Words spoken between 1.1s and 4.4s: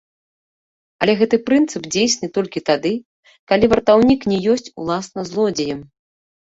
гэты прынцып дзейсны толькі тады, калі вартаўнік